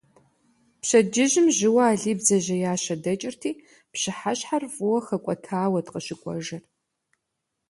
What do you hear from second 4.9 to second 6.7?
хэкӏуэтауэт къыщыкӏуэжыр.